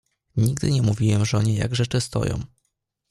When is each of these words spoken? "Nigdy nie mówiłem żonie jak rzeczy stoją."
"Nigdy 0.37 0.71
nie 0.71 0.81
mówiłem 0.81 1.25
żonie 1.25 1.55
jak 1.55 1.75
rzeczy 1.75 2.01
stoją." 2.01 2.39